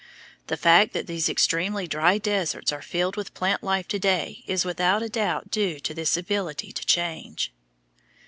[0.47, 4.65] The fact that these extremely dry deserts are filled with plant life to day is
[4.65, 7.53] without doubt due to this ability to change.